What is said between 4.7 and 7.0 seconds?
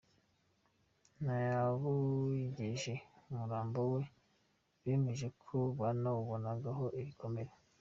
bemeje ko banawubonagaho